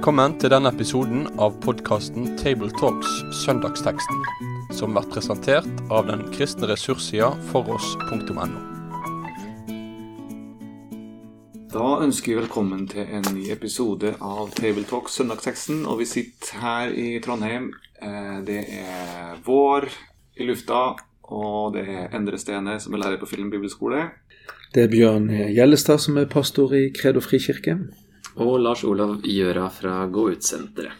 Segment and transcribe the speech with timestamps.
[0.00, 4.22] Velkommen til denne episoden av podkasten Tabletalks Søndagsteksten,
[4.72, 8.46] som blir presentert av den kristne ressurssida foross.no.
[11.76, 15.84] Da ønsker vi velkommen til en ny episode av Tabletalks Søndagsteksten.
[15.84, 17.68] Og vi sitter her i Trondheim.
[18.00, 19.90] Eh, Det er vår
[20.40, 20.94] i lufta,
[21.28, 24.08] og det er Endre Stene som er lærer på Film bibelskole.
[24.72, 27.82] Det er Bjørn Gjellestad som er pastor i Kredo frikirke.
[28.38, 30.92] Og Lars Olav Gjøra fra Gå ut-senteret.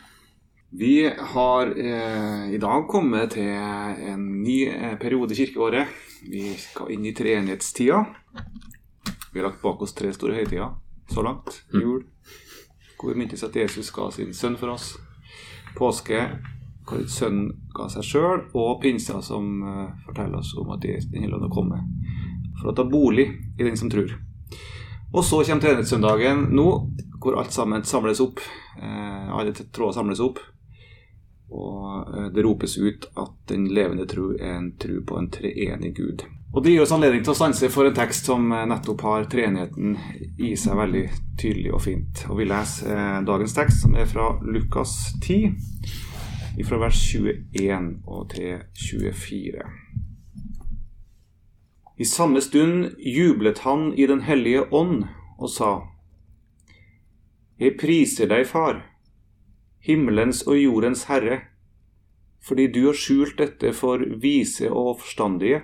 [0.73, 5.91] Vi har eh, i dag kommet til en ny eh, periode i kirkeåret.
[6.31, 8.05] Vi skal inn i treenighetstida.
[9.33, 10.77] Vi har lagt bak oss tre store høytider
[11.11, 11.63] så langt.
[11.75, 12.05] Jul,
[13.01, 14.93] hvor vi mintes at Jesus ga sin sønn for oss.
[15.75, 16.23] Påske,
[16.87, 18.47] hvor sønnen ga seg sjøl.
[18.55, 21.83] Og pinsa, som eh, forteller oss om at Jesus, Den hellige ånd komme
[22.61, 23.27] for å ta bolig
[23.59, 24.19] i den som tror.
[25.11, 26.69] Og så kommer treenighetssøndagen nå,
[27.21, 28.41] hvor alt sammen samles opp.
[28.83, 30.41] Eh, alle tråder samles opp.
[31.51, 35.95] Og eh, det ropes ut at den levende tro er en tro på en treenig
[35.97, 36.25] Gud.
[36.51, 39.29] Og Det gir oss anledning til å stanse for en tekst som eh, nettopp har
[39.31, 39.97] treenigheten
[40.41, 41.05] i seg veldig
[41.41, 42.25] tydelig og fint.
[42.31, 45.53] Og Vi leser dagens tekst, som er fra Lukas 10,
[46.67, 49.69] fra vers 21 og til 24.
[52.01, 55.05] I samme stund jublet han i Den hellige ånd
[55.39, 55.90] og sa:"
[57.61, 58.79] Jeg priser deg, Far,
[59.85, 61.43] himmelens og jordens Herre,
[62.41, 65.59] fordi du har skjult dette for vise og forstandige,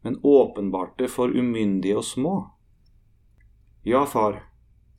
[0.00, 2.34] men åpenbart det for umyndige og små.
[3.84, 4.40] Ja, Far,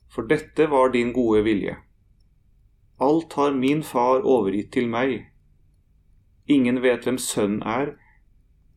[0.06, 1.76] for dette var din gode vilje.
[3.02, 5.32] Alt har min far overgitt til meg.
[6.46, 7.96] Ingen vet hvem Sønnen er,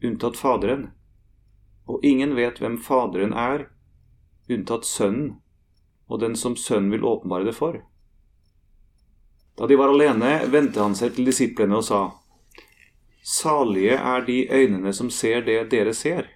[0.02, 0.90] unntatt Faderen,
[1.86, 3.70] og ingen vet hvem Faderen er,
[4.50, 5.36] unntatt Sønnen,
[6.08, 7.82] og den som Sønnen vil åpenbare det for.
[9.58, 12.02] Da de var alene, vendte han seg til disiplene og sa,
[13.28, 16.30] Salige er de øynene som ser det dere ser.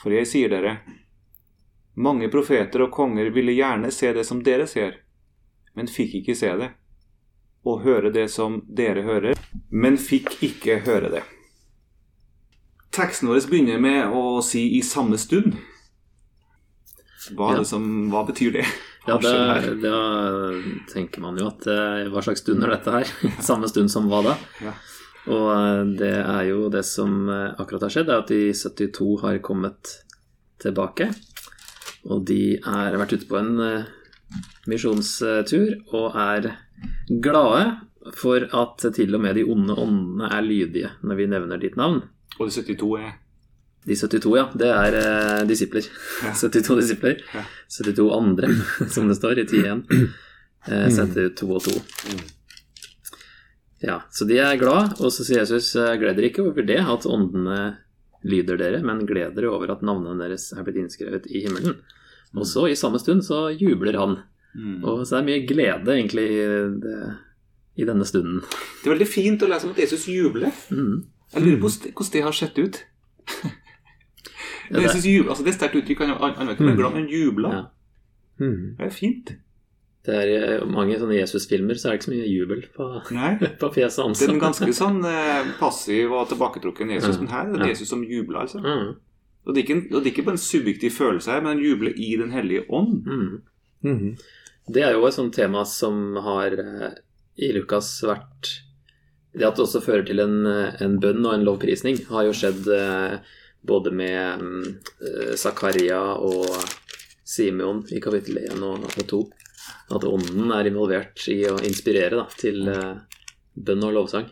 [0.00, 0.78] For jeg sier dere,
[1.94, 4.96] mange profeter og konger ville gjerne se det som dere ser,
[5.74, 6.70] men fikk ikke se det,
[7.66, 9.38] og høre det som dere hører,
[9.70, 11.22] men fikk ikke høre det.
[12.94, 15.58] Teksten vår begynner med å si 'i samme stund'.
[17.32, 17.58] Hva, Ja.
[17.62, 18.64] liksom, hva betyr det?
[19.06, 22.92] Ja, Hva ja, det, det, tenker man jo at eh, hva slags stund er dette
[22.92, 23.10] her?
[23.48, 24.34] Samme stund som hva da?
[24.64, 24.72] Ja.
[25.32, 29.20] Og eh, det er jo det som eh, akkurat har skjedd, er at de 72
[29.24, 29.96] har kommet
[30.60, 31.10] tilbake.
[32.08, 33.54] Og de har vært ute på en
[34.68, 36.50] misjonstur og er
[37.08, 37.64] glade
[38.18, 42.02] for at til og med de onde åndene er lydige når vi nevner ditt navn.
[42.38, 43.14] Og de 72 er
[43.84, 44.46] De 72, ja.
[44.56, 45.86] Det er eh, disipler.
[46.32, 47.20] 72 disipler.
[47.34, 47.44] Ja.
[47.78, 48.52] 72 andre,
[48.94, 50.08] som det står i 10.1.
[50.64, 51.76] Eh, setter to og to.
[53.84, 56.80] Ja, så de er glad, og så sier Jesus «Gleder gled dere ikke over det,
[56.80, 57.58] at åndene
[58.24, 61.82] lyder dere, men gled dere over at navnene deres er blitt innskrevet i himmelen.
[62.34, 64.16] Og så, i samme stund, så jubler han.
[64.54, 64.78] Mm.
[64.80, 66.46] Og så er det mye glede, egentlig, i,
[66.80, 66.96] det,
[67.76, 68.40] i denne stunden.
[68.80, 70.54] Det er veldig fint å lese om at Jesus jubler.
[70.72, 71.04] Mm.
[71.34, 72.80] Jeg lurer på hvordan det har sett ut.
[74.70, 75.98] Ja, det- Jesus jubler, altså det er sterkt uttrykk.
[76.06, 77.50] Han vet ikke om han er glad, men jubler.
[77.52, 77.64] Ja.
[78.40, 78.76] Mm.
[78.78, 79.34] Det er fint.
[80.04, 82.88] Det er mange sånne Jesus-filmer, så er det ikke så mye jubel på,
[83.62, 84.18] på fjeset hans.
[84.20, 87.72] det er en ganske sånn eh, passiv og tilbaketrukken Jesus, men her er det Ja.
[87.72, 88.60] Jesus som jubler, altså.
[88.60, 88.96] Mm.
[89.46, 91.56] Og det, er ikke en, og det er ikke på en subjektiv følelse her, men
[91.56, 93.04] han jubler i Den hellige ånd.
[93.06, 93.40] Mm.
[93.84, 94.16] Mm.
[94.72, 96.94] Det er jo et sånt tema som har eh,
[97.36, 98.60] i Lukas vært
[99.34, 102.32] Det at det også fører til en, eh, en bønn og en lovprisning, har jo
[102.32, 103.18] skjedd eh,
[103.64, 104.68] både med mm,
[105.08, 106.46] eh, Zakaria og
[107.24, 109.20] Simeon i kapittel 1 og, og 2.
[109.96, 113.20] At ånden er involvert i å inspirere da, til eh,
[113.54, 114.28] bønn og lovsang.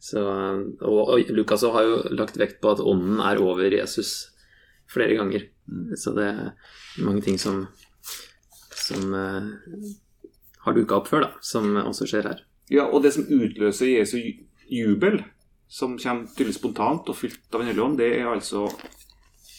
[0.00, 4.32] Så, eh, og, og Lukas har jo lagt vekt på at ånden er over Jesus
[4.88, 5.50] flere ganger.
[6.00, 7.66] Så det er mange ting som
[8.88, 9.42] som uh,
[10.64, 12.44] har dukka opp før, da, som også skjer her.
[12.72, 14.18] Ja, og det som utløser Jesu
[14.68, 15.22] jubel,
[15.68, 18.68] som kommer tydelig spontant og fylt av Den hellige ånd, det er altså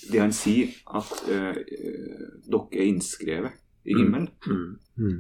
[0.09, 4.29] det han sier, at eh, eh, dere er innskrevet i himmelen.
[4.47, 4.79] Mm.
[4.97, 5.19] Mm.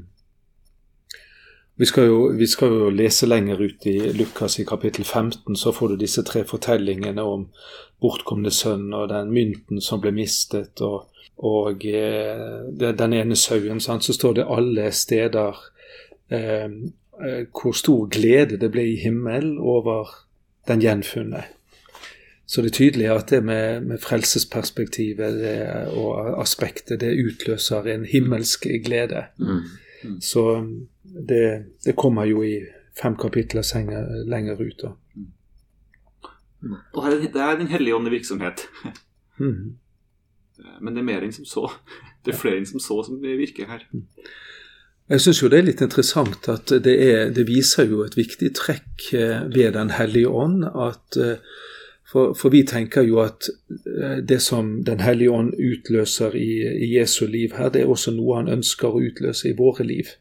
[1.79, 5.71] Vi skal, jo, vi skal jo lese lenger ut i Lukas i kapittel 15, så
[5.71, 7.45] får du disse tre fortellingene om
[8.03, 11.07] bortkomne sønn og den mynten som ble mistet, og,
[11.37, 13.79] og eh, den ene sauen.
[13.79, 15.61] Så står det alle steder
[16.27, 20.11] eh, eh, hvor stor glede det ble i himmelen over
[20.69, 21.43] den gjenfunne.
[22.49, 25.57] Så det er tydelig at det med, med frelsesperspektivet det,
[25.93, 29.27] og aspektet det utløser en himmelsk glede.
[29.37, 29.59] Mm.
[30.03, 30.15] Mm.
[30.21, 30.45] Så
[31.29, 32.55] det, det kommer jo i
[33.01, 34.81] fem kapitler senger, lenger ut.
[34.81, 34.95] da.
[36.93, 38.65] Og her, det er Den hellige ånd i virksomhet.
[39.37, 39.77] Mm.
[40.81, 41.69] Men det er mer enn som så.
[42.25, 43.85] Det er flere enn som så som virker her.
[45.09, 48.51] Jeg syns jo det er litt interessant at det, er, det viser jo et viktig
[48.57, 50.67] trekk eh, ved Den hellige ånd.
[50.69, 51.41] at eh,
[52.09, 56.91] for, for, vi tenker jo at eh, det som Den hellige ånd utløser i, i
[56.93, 60.13] Jesu liv her, det er også noe han ønsker å utløse i våre liv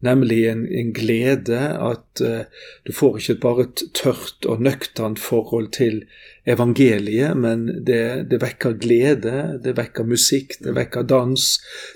[0.00, 2.42] nemlig en, en glede at uh,
[2.86, 6.02] du får ikke bare et tørt og nøkternt forhold til
[6.48, 11.48] evangeliet, men det, det, vekker glede, det vekker musikk, det vekker dans,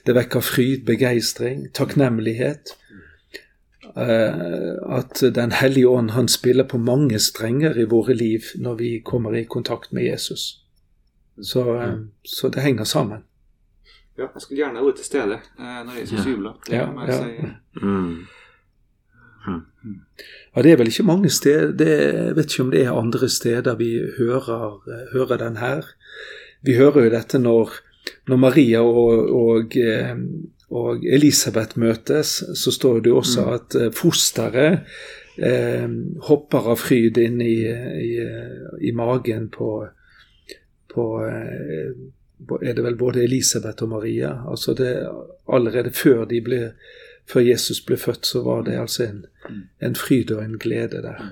[0.06, 2.76] det vekker fryd, begeistring, takknemlighet.
[3.94, 8.90] Uh, at Den hellige ånd han spiller på mange strenger i våre liv når vi
[9.04, 10.64] kommer i kontakt med Jesus.
[11.42, 13.22] Så, uh, så det henger sammen.
[14.14, 16.54] Ja, jeg skulle gjerne vært til stede eh, når Jesus jubla.
[16.68, 17.20] Det ja, må jeg ja.
[17.22, 17.82] si.
[17.82, 18.24] Mm.
[19.44, 23.28] Ja, det er vel ikke mange steder det, Jeg vet ikke om det er andre
[23.28, 24.78] steder vi hører,
[25.12, 25.90] hører den her.
[26.62, 27.74] Vi hører jo dette når,
[28.30, 30.14] når Maria og, og, eh,
[30.70, 33.52] og, Elisabeth møtes, så står det jo også mm.
[33.58, 34.78] at eh, fosteret
[35.36, 35.90] eh,
[36.30, 38.12] hopper av fryd inn i, i,
[38.88, 39.74] i magen på,
[40.94, 41.92] på eh,
[42.62, 44.32] er det vel både Elisabeth og Maria.
[44.50, 44.90] Altså det,
[45.52, 46.60] allerede før, de ble,
[47.30, 49.24] før, Jesus ble født, så var det altså en,
[49.82, 51.24] en fryd og en glede der.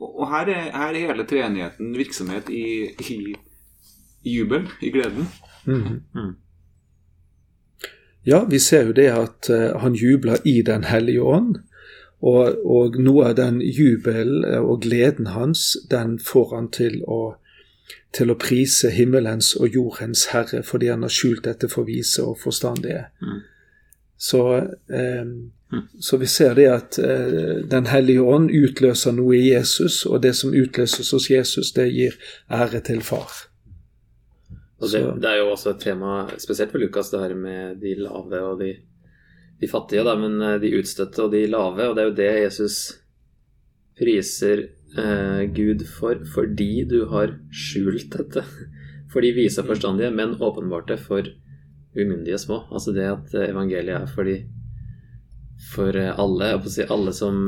[0.00, 3.36] Og her er, her er hele treenigheten virksomhet i, i,
[4.22, 5.28] i jubel, i gleden.
[5.66, 6.02] Mm.
[6.14, 6.34] Mm.
[8.26, 11.56] Ja, vi ser jo det at uh, han jubler i Den hellige ånd.
[12.20, 17.36] Og, og, noe av den jubelen og gleden hans, den får han til å
[18.16, 22.38] til å prise himmelens og jordens herre fordi han har skjult dette for vise og
[22.40, 23.06] forstandige.
[23.22, 23.42] Mm.
[24.16, 25.26] Så, eh,
[25.72, 25.82] mm.
[26.00, 30.32] så, vi ser det at eh, Den hellige ånd utløser noe i Jesus, og det
[30.38, 32.16] som utløses hos Jesus, det gir
[32.48, 33.28] ære til far.
[34.80, 37.94] Og det, det, er jo også et tema, spesielt for Lukas, det her med de
[38.00, 38.74] lave og de,
[39.60, 41.90] de fattige, da, men eh, de utstøtte og de lave.
[41.90, 42.80] Og det er jo det Jesus
[43.96, 44.66] priser
[44.98, 48.44] eh, Gud for fordi du har skjult dette
[49.12, 51.26] for de vise og forstandige, men åpenbart det for
[51.96, 52.64] umyndige små.
[52.70, 54.40] Altså det at evangeliet er for, de,
[55.72, 57.40] for alle, si alle som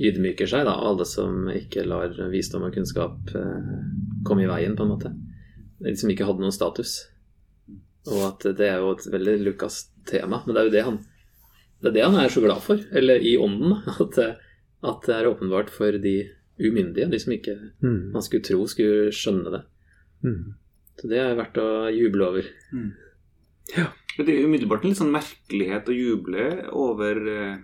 [0.00, 3.70] ydmyker seg, da, alle som ikke lar visdom og kunnskap eh,
[4.26, 5.14] komme i veien, på en måte.
[5.84, 6.96] De som ikke hadde noen status.
[8.08, 11.00] Og at det er jo et veldig Lukas tema, men det er jo det han
[11.80, 13.78] det er det han er så glad for, eller i ånden.
[14.04, 14.18] At
[14.86, 16.16] at det er åpenbart for de
[16.60, 18.10] umyndige, de som ikke mm.
[18.14, 19.62] man skulle tro skulle skjønne det.
[20.24, 20.42] Mm.
[21.00, 22.48] Så det er verdt å juble over.
[22.76, 22.90] Mm.
[23.76, 23.86] Ja.
[24.16, 27.62] Men det er umiddelbart en litt sånn merkelighet å juble over, eh,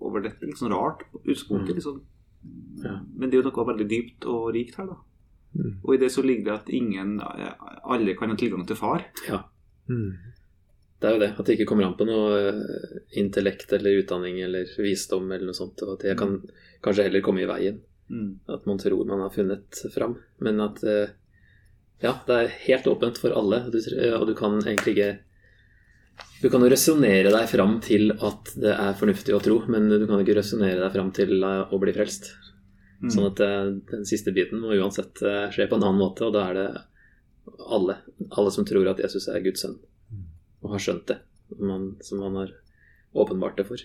[0.00, 0.48] over dette.
[0.48, 1.78] Litt sånn rart utgangspunktet.
[1.78, 2.00] Liksom.
[2.82, 2.96] Ja.
[3.14, 4.98] Men det er jo noe veldig dypt og rikt her, da.
[5.50, 5.72] Mm.
[5.82, 9.04] Og i det så ligger det at ingen, alle kan ha tilgang til far.
[9.28, 9.42] Ja.
[11.00, 11.30] Det er jo det.
[11.38, 15.56] At det ikke kommer an på noe eh, intellekt eller utdanning eller visdom eller noe
[15.56, 15.80] sånt.
[15.86, 16.36] Og at det kan
[16.84, 17.80] kanskje heller komme i veien.
[18.12, 18.34] Mm.
[18.52, 20.18] At man tror man har funnet fram.
[20.44, 21.16] Men at eh,
[22.04, 23.62] ja, det er helt åpent for alle.
[23.68, 23.80] Og du,
[24.12, 25.10] og du kan egentlig ikke
[26.40, 30.06] Du kan jo resonnere deg fram til at det er fornuftig å tro, men du
[30.08, 32.34] kan ikke resonnere deg fram til eh, å bli frelst.
[33.00, 33.08] Mm.
[33.08, 33.40] Sånn at
[33.88, 35.22] den siste biten må uansett
[35.54, 36.66] skje på en annen måte, og da er det
[37.72, 37.96] alle.
[38.36, 39.78] Alle som tror at Jesus er Guds sønn
[40.60, 41.20] og har skjønt det,
[41.58, 42.52] man, som han har
[43.16, 43.82] åpenbart det for.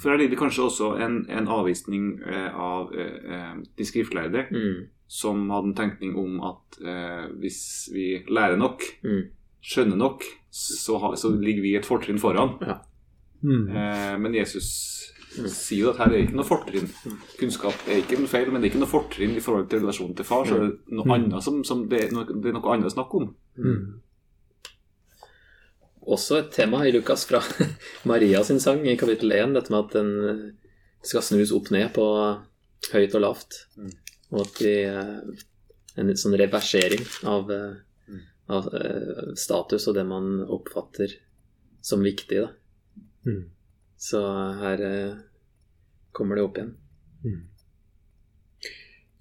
[0.00, 4.46] For her ligger det kanskje også en, en avvisning eh, av eh, eh, de skriftlærde,
[4.50, 4.78] mm.
[5.06, 7.60] som hadde en tenkning om at eh, hvis
[7.94, 9.20] vi lærer nok, mm.
[9.60, 12.56] skjønner nok, så, ha, så, ligger vi et fortrinn foran.
[12.64, 12.80] Ja.
[13.42, 13.68] Mm.
[13.68, 14.66] Eh, men Jesus
[15.36, 15.46] mm.
[15.52, 16.90] sier jo at her er det ikke noe fortrinn.
[17.38, 20.16] Kunnskap er ikke noe feil, men det er ikke noe fortrinn i forhold til relasjonen
[20.18, 20.48] til far.
[20.48, 21.16] Så er det noe mm.
[21.18, 23.30] annet som, som det, er noe, det, er noe, annet å snakke om.
[26.08, 27.42] Også et tema i Lukas fra
[28.10, 30.12] Maria sin sang i kapittel 1, dette med at den
[31.04, 32.06] skal snus opp ned på
[32.92, 33.60] høyt og lavt.
[33.76, 33.92] Mm.
[34.32, 35.44] Og at vi eh,
[35.98, 38.18] En sånn reversering av, eh, mm.
[38.54, 41.16] av, eh, status og det man oppfatter
[41.82, 42.44] som viktig.
[42.44, 42.52] Da.
[43.26, 43.40] Mm.
[43.98, 44.20] Så
[44.60, 44.84] her
[46.14, 46.70] kommer det opp igjen.
[47.24, 47.40] Mm.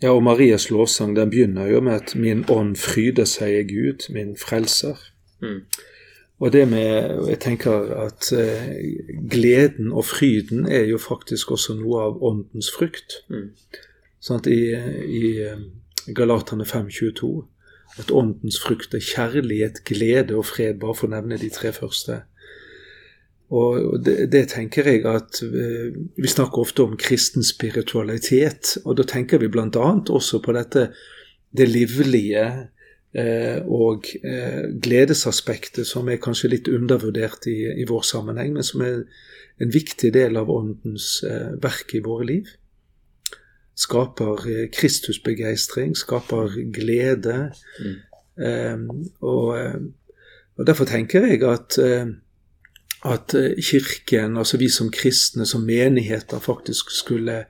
[0.05, 4.05] Ja, og Marias lovsang den begynner jo med at 'min ånd fryder seg i Gud,
[4.13, 5.01] min frelser'.
[5.41, 5.65] Mm.
[6.39, 8.69] Og det med Jeg tenker at eh,
[9.31, 13.23] gleden og fryden er jo faktisk også noe av åndens frukt.
[13.29, 13.49] Mm.
[14.35, 14.61] At i,
[15.21, 15.63] i eh,
[16.15, 17.31] Galaterne 5.22
[17.97, 22.21] at åndens frukt er kjærlighet, glede og fred, bare for å nevne de tre første.
[23.47, 29.07] Og det, det, tenker jeg at eh, Vi snakker ofte om kristen spiritualitet, og da
[29.07, 29.87] tenker vi bl.a.
[30.03, 30.89] også på dette
[31.57, 32.43] det livlige
[33.15, 39.03] og eh, gledesaspektet, som er kanskje litt undervurdert i, i, vår sammenheng, men som er
[39.63, 42.51] en viktig del av Åndens eh, verk i våre liv.
[43.77, 47.39] Skaper eh, Kristusbegeistring, skaper glede.
[47.79, 47.97] Mm.
[48.37, 48.77] Eh,
[49.23, 49.49] og,
[50.57, 51.79] og, derfor tenker jeg at
[53.05, 57.45] at eh, Kirken, altså vi som kristne, som menigheter, faktisk skulle, eh,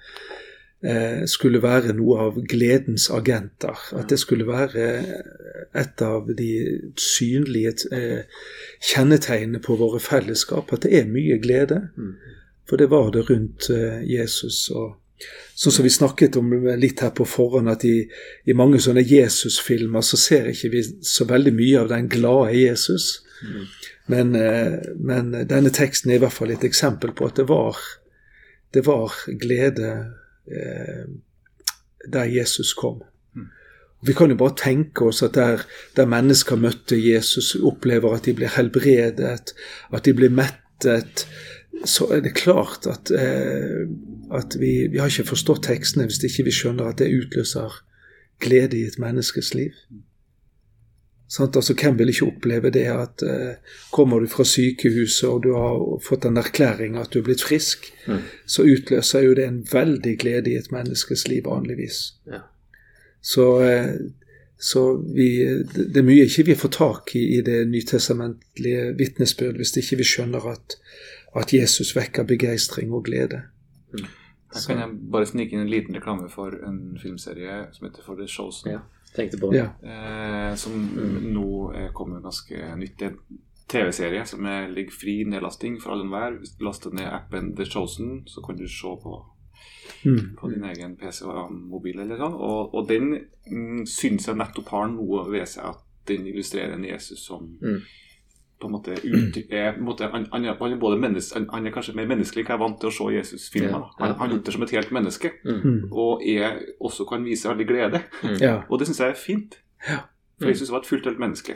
[1.26, 3.80] skulle være noe av gledens agenter.
[3.98, 4.84] At det skulle være
[5.74, 6.52] et av de
[7.02, 8.44] synlige eh,
[8.86, 10.70] kjennetegnene på våre fellesskap.
[10.74, 11.82] At det er mye glede.
[12.70, 13.72] For det var det rundt
[14.06, 14.68] Jesus.
[14.70, 15.00] og
[15.58, 18.04] Sånn som vi snakket om litt her på forhånd, at i,
[18.46, 23.24] i mange sånne Jesus-filmer så ser ikke vi så veldig mye av den glade Jesus.
[23.42, 23.64] Mm.
[24.14, 27.82] Men, eh, men, denne teksten er i hvert fall et eksempel på at det var,
[28.78, 30.06] det var glede eh,
[32.12, 33.02] der Jesus kom.
[33.36, 33.50] Mm.
[34.02, 35.64] Vi kan jo bare tenke oss at der,
[35.98, 39.54] der, mennesker møtte Jesus, opplever at de blir helbredet,
[39.94, 41.26] at de blir mettet,
[41.86, 43.86] så er det klart at, eh,
[44.34, 47.82] at vi, vi, har ikke forstått tekstene hvis ikke vi skjønner at det utløser
[48.42, 49.74] glede i et menneskes liv.
[51.28, 51.56] Sant?
[51.56, 53.56] Altså, Hvem vil ikke oppleve det at eh,
[53.92, 57.90] kommer du fra sykehuset og du har fått en erklæring at du er blitt frisk,
[58.08, 58.22] mm.
[58.48, 62.00] så utløser jo det en veldig glede i et menneskes liv vanligvis.
[62.32, 62.46] Ja.
[63.22, 63.92] Så, eh,
[64.58, 65.30] så vi,
[65.76, 70.08] det er mye ikke vi får tak i i det nytestamentlige vitnesbyrd hvis ikke vi
[70.08, 70.80] skjønner at,
[71.36, 73.44] at Jesus vekker begeistring og glede.
[73.92, 74.08] Mm.
[74.56, 78.16] Her kan jeg bare snike inn en liten reklame for en filmserie som heter For
[78.16, 78.72] the Chosen.
[78.72, 78.86] Ja.
[79.18, 79.52] Tenkte på.
[79.56, 79.72] Ja.
[79.82, 81.20] Eh, som mm.
[81.34, 83.02] nå kommer kommet ganske nytt.
[83.02, 83.20] en
[83.68, 86.38] TV-serie som er, ligger fri nedlasting for alle enhver.
[86.40, 89.18] Hvis du laster ned appen The Chosen, så kan du se på,
[90.06, 90.36] mm.
[90.40, 92.00] på din egen PC og mobil.
[92.00, 92.38] eller sånn.
[92.38, 93.12] Og, og den
[93.50, 97.82] mm, syns jeg nettopp har noe ved seg at den illustrerer en Jesus som mm
[98.60, 101.68] på en måte ut, er, på en måte, han, han, er både menneske, han, han,
[101.68, 103.76] er kanskje mer menneskelig hva jeg er vant til å se Jesus-filmer.
[103.76, 104.00] Ja, ja.
[104.00, 105.92] Han, han opptrer som et helt menneske, mm.
[105.92, 108.02] og er, også kan vise veldig glede.
[108.24, 108.40] Mm.
[108.42, 108.56] Ja.
[108.66, 109.60] Og det syns jeg er fint.
[110.38, 111.56] For Jesus var et fullt helt menneske.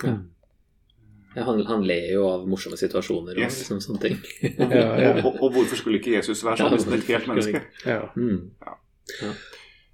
[1.35, 3.61] Han, han, ler jo av morsomme situasjoner og yes.
[3.61, 4.17] liksom, sånne ting.
[4.59, 7.61] og, og, og, og, hvorfor skulle ikke Jesus være sånn som et helt menneske?
[7.87, 8.01] Ja.
[8.19, 8.51] Mm.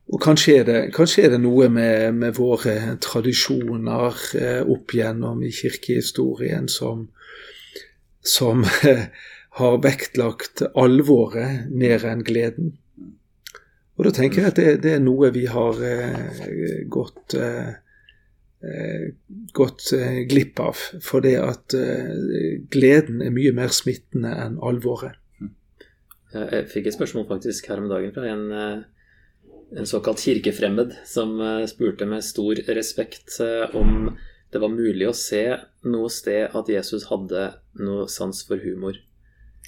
[0.07, 5.41] Og kanskje er, det, kanskje er det, noe med, med våre tradisjoner eh, opp gjennom
[5.43, 7.09] i kirkehistorien som,
[8.23, 9.09] som eh,
[9.59, 12.75] har vektlagt alvoret mer enn gleden.
[13.97, 17.71] Og da tenker jeg at det, det er noe vi har eh, gått, eh,
[18.63, 19.07] eh,
[19.57, 20.83] gått eh, glipp av.
[21.03, 21.75] For det at
[22.73, 25.17] gleden er mye mer smittende enn alvoret.
[26.31, 28.85] Jeg fikk et spørsmål faktisk her om dagen fra en
[29.75, 34.17] en såkalt kirkefremmed som eh, spurte med stor respekt eh, om
[34.51, 35.43] det var mulig å se
[35.87, 37.49] noe sted at Jesus hadde
[37.83, 38.95] noe sans for humor.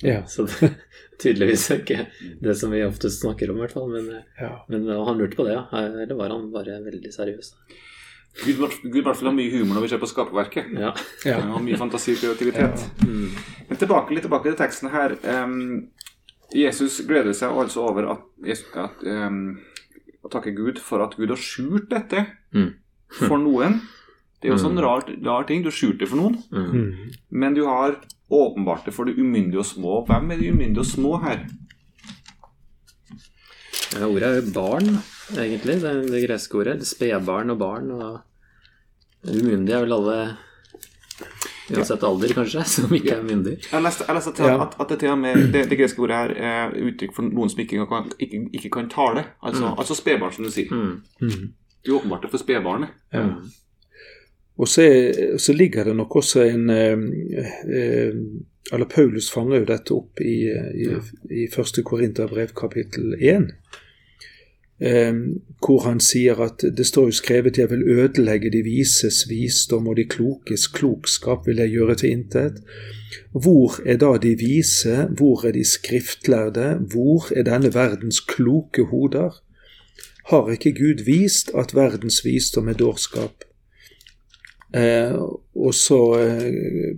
[0.01, 0.23] Ja.
[0.27, 0.71] Så det,
[1.23, 2.05] tydeligvis ikke
[2.39, 3.91] det som vi oftest snakker om, i hvert fall.
[3.91, 4.53] Men, eh, ja.
[4.71, 5.67] men han lurte på det, ja.
[5.83, 7.53] Eller var han bare veldig seriøs?
[8.45, 10.69] Gud, Gud i hvert fall har mye humor når vi ser på skaperverket.
[10.79, 10.93] Ja.
[11.27, 11.39] Ja.
[11.51, 12.85] Og mye fantasi og kreativitet.
[12.85, 13.07] Ja.
[13.07, 13.33] Mm.
[13.67, 15.17] Men tilbake, litt tilbake til teksten her.
[15.27, 15.89] Um,
[16.55, 18.23] Jesus gleder seg altså over at,
[18.79, 19.59] at um,
[20.23, 22.69] og takke Gud for at Gud har skjult dette mm.
[23.21, 23.79] for noen.
[24.39, 24.83] Det er jo sånn mm.
[24.85, 25.63] rar, rar ting.
[25.63, 27.15] Du har skjult det for noen, mm.
[27.41, 27.97] men du har
[28.29, 30.01] åpenbart det for de umyndige og små.
[30.07, 31.43] Hvem er de umyndige og små her?
[33.97, 34.99] Ja, ordet er jo barn,
[35.33, 35.79] egentlig.
[35.81, 36.77] Det, det greske ordet.
[36.87, 37.89] Spedbarn og barn.
[37.95, 38.19] Og
[39.25, 40.19] umyndige er vel alle
[41.77, 43.55] Uansett alder, kanskje, som ikke er myndig.
[43.69, 46.75] Jeg leste, jeg leste at, at, at, det, med, det, det, greske ordet her er
[46.89, 49.25] uttrykk for noen som ikke kan, ikke, ikke kan tale.
[49.43, 49.79] Altså, mm.
[49.83, 50.73] altså spedbarn, som du sier.
[50.73, 51.01] Mm.
[51.21, 51.49] mm.
[51.79, 52.95] Det er åpenbart det for spedbarnet.
[53.13, 53.25] Ja.
[53.29, 53.51] Mm.
[54.59, 54.83] Og så,
[55.39, 56.97] så, ligger det nok også en eh,
[57.79, 58.15] eh,
[58.73, 60.89] Eller Paulus fanger jo dette opp i, i,
[61.31, 63.45] i første Korinterbrev kapittel 1 eh,
[64.79, 69.97] hvor han sier at det står jo skrevet 'Jeg vil ødelegge de vises visdom, og
[69.97, 72.61] de klokes klokskap vil jeg gjøre til intet'.
[73.31, 79.43] Hvor er da de vise, hvor er de skriftlærde, hvor er denne verdens kloke hoder?
[80.29, 83.43] Har ikke Gud vist at verdens visdom er dårskap?
[84.75, 85.15] Eh,
[85.55, 86.97] og så eh,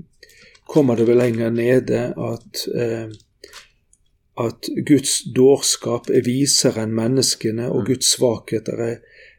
[0.68, 3.14] kommer det vel lenger nede at eh,
[4.40, 7.88] at Guds dårskap er visere enn menneskene, og mm.
[7.90, 8.96] Guds svakheter er,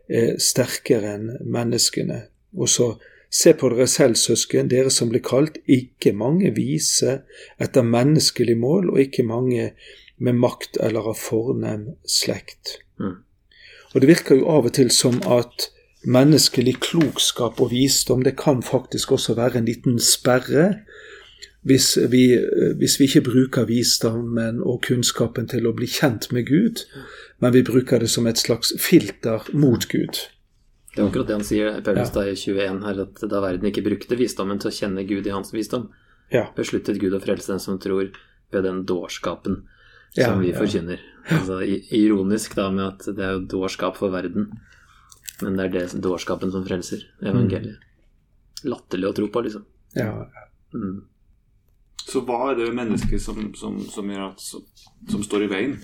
[0.09, 2.27] er sterkere enn menneskene.
[2.59, 2.93] Og så
[3.33, 7.23] Se på dere selv, søsken, dere som blir kalt, ikke mange vise
[7.57, 9.71] etter menneskelig mål, og ikke mange
[10.21, 12.77] med makt eller av fornem slekt.
[13.01, 13.23] Mm.
[13.93, 15.71] Og det virker jo av og til som at
[16.05, 20.83] menneskelig klokskap og visdom, det kan faktisk også være en liten sperre.
[21.63, 22.25] Hvis vi,
[22.81, 26.81] hvis vi ikke bruker visdommen og kunnskapen til å bli kjent med Gud,
[27.39, 30.19] men vi bruker det som et slags filter mot Gud.
[30.93, 32.15] Det er akkurat det han sier Paulus Ja.
[32.19, 35.31] da i 21 her, at da verden ikke brukte visdommen til å kjenne Gud i
[35.31, 35.89] hans visdom,
[36.33, 36.49] Ja.
[36.57, 38.11] besluttet Gud å frelse den som tror
[38.53, 39.63] ved den dårskapen
[40.17, 40.59] Ja, som vi ja.
[40.59, 40.99] forkynner.
[41.31, 41.63] Altså,
[41.95, 44.51] ironisk da med at det er jo dårskap for verden,
[45.41, 47.07] men det er det dårskapen som frelser.
[47.23, 47.79] Evangeliet.
[48.65, 49.65] Latterlig å tro på, liksom.
[49.97, 50.27] Ja.
[50.75, 51.05] Mm.
[52.03, 54.43] Så hva er det mennesket som, som, som, at,
[55.11, 55.77] som står i veien?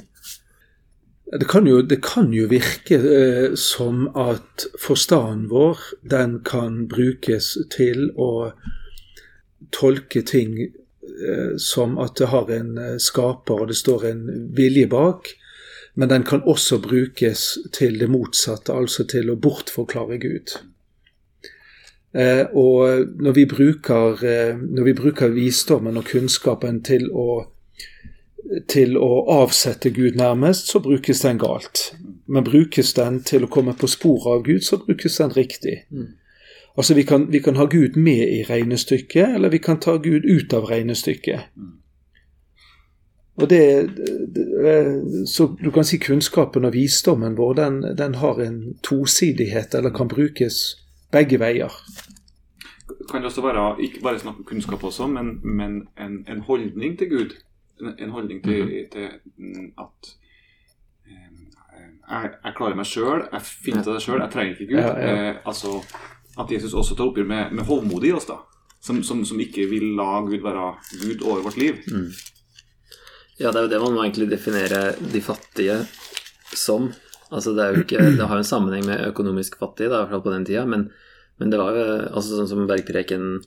[1.28, 7.52] Det kan jo, det kan jo virke eh, som at forstanden vår, den kan brukes
[7.74, 8.50] til å
[9.74, 14.24] tolke ting eh, som at det har en eh, skaper og det står en
[14.56, 15.28] vilje bak.
[15.98, 20.56] Men den kan også brukes til det motsatte, altså til å bortforklare Gud.
[22.14, 27.28] Eh, og når vi, bruker, eh, når vi bruker visdommen og kunnskapen til å
[28.68, 31.92] til å avsette Gud nærmest, så brukes den galt.
[32.26, 35.82] Men brukes den til å komme på sporet av Gud, så brukes den riktig.
[35.90, 36.14] Mm.
[36.78, 40.24] Altså vi kan, vi kan ha Gud med i regnestykket, eller vi kan ta Gud
[40.24, 41.40] ut av regnestykket.
[43.38, 43.90] Og det,
[44.34, 49.90] det Så du kan si kunnskapen og visdommen vår, den, den har en tosidighet, eller
[49.90, 50.76] kan brukes
[51.12, 51.72] begge veier.
[53.10, 56.98] Kan det også være ikke bare snakk om kunnskap også, men, men en, en holdning
[56.98, 57.34] til Gud?
[57.80, 60.12] En, en holdning til, til mm, at
[61.06, 61.32] eh,
[62.10, 64.80] jeg, jeg klarer meg sjøl, jeg finner ut av det sjøl, jeg trenger ikke Gud.
[64.80, 65.16] Ja, ja.
[65.30, 65.78] Eh, altså
[66.38, 68.40] At Jesus også tar oppgjør med, med hovmodig i oss, da.
[68.80, 70.66] Som, som, som ikke vil la Gud være
[71.00, 71.80] Gud over vårt liv.
[71.90, 72.12] Mm.
[73.38, 75.80] Ja, det er jo det man må egentlig definere de fattige
[76.54, 76.88] som.
[77.30, 80.02] Altså Det er jo ikke, det har jo en sammenheng med økonomisk fattig, da, i
[80.02, 80.88] hvert fall på den tida, men,
[81.38, 83.40] men det var jo altså sånn som Bergpreken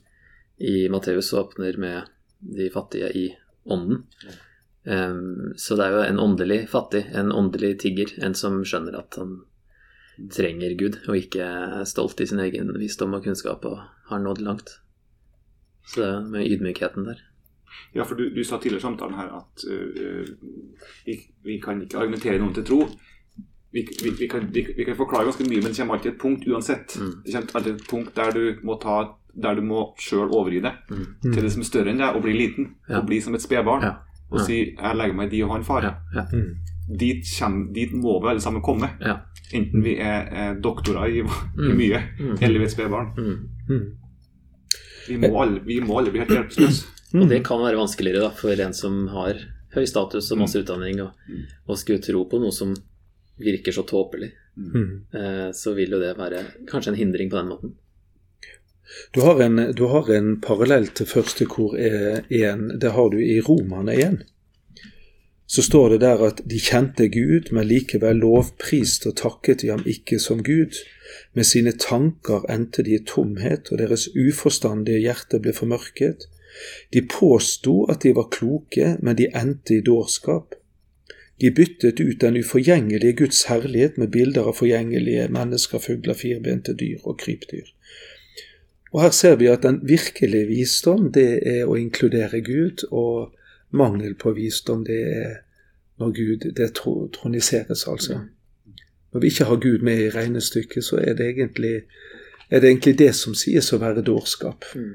[0.62, 2.10] i Matteus åpner med
[2.42, 3.26] de fattige i
[3.64, 4.04] ånden.
[4.84, 9.18] Um, så det er jo en åndelig fattig, en åndelig tigger, en som skjønner at
[9.20, 9.42] han
[10.32, 13.78] trenger Gud, og ikke er stolt i sin egen visdom og kunnskap og
[14.10, 14.74] har nådd langt.
[15.86, 17.22] Så det er med ydmykheten der.
[17.96, 20.28] Ja, for du, du sa tidligere i samtalen her at uh,
[21.06, 22.84] vi, vi kan ikke argumentere noen til tro.
[23.72, 26.18] Vi, vi, vi, kan, vi, vi kan forklare ganske mye, men det kommer alltid et
[26.20, 26.96] punkt uansett.
[27.00, 27.12] Mm.
[27.24, 28.96] Det kommer alltid et punkt der du må ta
[29.34, 31.06] der du må sjøl overgi deg Mm.
[31.32, 32.74] til det som er større enn deg, og bli liten.
[32.88, 32.98] Ja.
[33.00, 33.82] Og bli som et spedbarn.
[33.82, 33.94] Ja.
[34.30, 34.44] Og Ja.
[34.44, 35.82] si 'jeg legger meg i de og han far'.
[35.82, 36.24] Ja, ja.
[36.32, 36.56] Mm.
[36.98, 38.90] Dit, kommer, dit må vi alle sammen komme.
[39.00, 39.16] Ja.
[39.54, 41.76] Enten vi er, er doktorer i, i Mm.
[41.76, 42.36] mye, Mm.
[42.42, 43.14] eller vi er et spedbarn.
[43.16, 43.48] Mm.
[43.70, 43.96] Mm.
[45.08, 46.86] Vi, må alle- vi må alle bli helt hjelpeløse.
[47.14, 49.34] Og det kan være vanskeligere da, for en som har
[49.74, 51.12] høy status og masse utdanning, og,
[51.68, 52.74] og skulle tro på noe som
[53.36, 54.32] virker så tåpelig.
[54.56, 55.04] Mm.
[55.14, 57.74] Eh, så vil jo det være kanskje en hindring på den måten.
[59.14, 62.76] Du har en, du har en parallell til første kor 1.
[62.80, 64.18] Det har du i Romerne 1.
[65.52, 69.82] Så står det der at de kjente Gud, men likevel lovpriste og takket de ham
[69.84, 70.78] ikke som Gud.
[71.36, 76.24] Med sine tanker endte de i tomhet, og deres uforstandige hjerte ble formørket.
[76.92, 80.56] De påsto at de var kloke, men de endte i dårskap.
[81.42, 87.02] De byttet ut den uforgjengelige Guds herlighet med bilder av forgjengelige mennesker, fugler, firbente dyr
[87.02, 87.66] og krypdyr.
[88.92, 93.34] Og her ser vi at den virkelige visdom, det er å inkludere Gud, og
[93.74, 95.34] mangel på visdom, det er
[95.98, 98.20] når Gud det tro- troniseres, altså.
[99.12, 101.82] Når vi ikke har Gud med i regnestykket, så er det egentlig,
[102.50, 104.64] er det, egentlig det som sies å være dårskap.
[104.74, 104.92] Mm.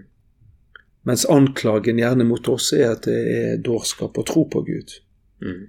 [1.03, 4.95] Mens anklagen gjerne mot oss er at det er dårskap å tro på Gud.
[5.41, 5.67] Mm.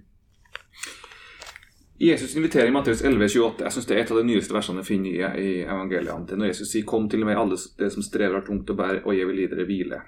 [2.01, 3.65] Jesus inviterer i Matteus 11,28.
[3.65, 6.31] Jeg synes det er et av de nyeste versene jeg finner i, i evangeliene.
[6.31, 9.03] er Når Jesus sier 'Kom til meg, alle dere som strever har tungt å bære,
[9.05, 10.03] og jeg vil gi dere hvile'.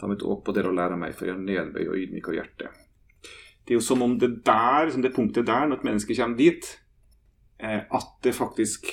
[0.00, 2.34] Ta mitt åk på dere og lære meg, for jeg er nedbøy og ydmyk av
[2.34, 2.70] hjerte.
[3.66, 6.36] Det er jo som om det der, som det punktet der, når et menneske kommer
[6.36, 6.80] dit,
[7.60, 8.88] eh, at det faktisk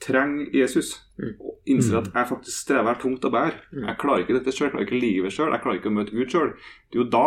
[0.00, 1.00] trenger Jesus.
[1.18, 1.34] Mm.
[1.40, 3.58] Og innser at jeg faktisk strever tungt å bære.
[3.72, 3.86] Mm.
[3.88, 6.14] Jeg klarer ikke dette sjøl, jeg klarer ikke livet sjøl, jeg klarer ikke å møte
[6.14, 6.52] Gud sjøl.
[6.86, 7.26] Det er jo da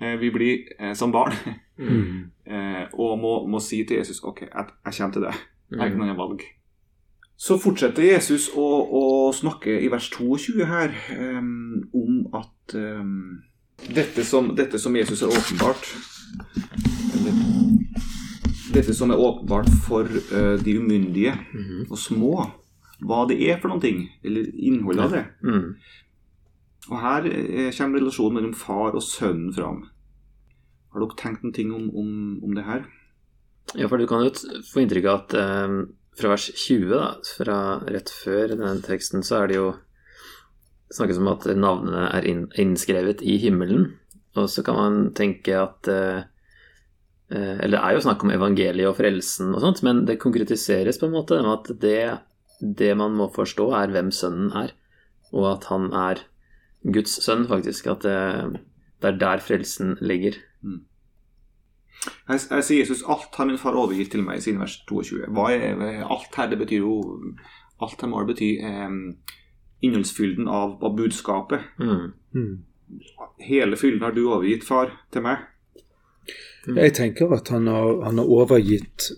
[0.00, 1.36] eh, vi blir eh, som barn.
[1.82, 2.31] Mm.
[2.46, 4.50] Eh, og må, må si til Jesus OK, jeg,
[4.84, 5.34] jeg kommer til deg.
[5.70, 6.00] Jeg har ikke Mm.
[6.02, 6.42] noe annet valg.
[7.42, 13.42] Så fortsetter Jesus å, å snakke i vers 22 her em, om at em,
[13.94, 15.88] dette, som, dette som Jesus har åpenbart
[17.16, 17.40] eller,
[18.72, 21.86] Dette som er åpenbart for eh, de umyndige Mhm.
[21.90, 22.50] og små,
[23.04, 25.24] hva det er for noen ting, eller innholdet av det.
[25.42, 25.74] Mm.
[26.90, 29.82] Og her eh, kommer relasjonen mellom far og sønnen fram.
[30.92, 32.10] Har dere tenkt noen ting om, om,
[32.44, 32.84] om det her?
[33.78, 34.32] Ja, for du kan jo
[34.68, 35.76] få inntrykk av at eh,
[36.18, 37.06] fra vers 20, da,
[37.38, 39.70] fra rett før denne teksten, så er det jo
[40.92, 43.94] snakkes om at navnene er innskrevet i himmelen.
[44.36, 46.24] Og så kan man tenke at eh,
[47.32, 51.00] eh, Eller det er jo snakk om evangeliet og frelsen og sånt, men det konkretiseres
[51.00, 52.04] på en måte med at det,
[52.60, 54.76] det man må forstå, er hvem sønnen er.
[55.32, 56.24] Og at han er
[56.84, 57.88] Guds sønn, faktisk.
[57.88, 58.62] At det,
[59.00, 60.36] det er der frelsen ligger.
[62.26, 65.28] Her, her sier Jesus alt har min far overgitt til meg, siden vers 22.
[65.34, 66.50] Hva er alt her?
[66.50, 66.96] Det betyr jo
[67.82, 68.92] Alt her må bety eh,
[69.82, 71.64] innholdsfylden av, av budskapet.
[71.82, 72.12] Mm.
[72.30, 72.52] Mm.
[73.42, 75.42] Hele fylden har du overgitt, far, til meg.
[76.68, 79.10] Jeg tenker at han har, han har overgitt